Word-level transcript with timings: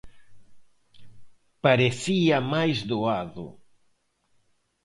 Parecía 1.65 2.37
máis 2.53 2.77
doado. 2.91 3.45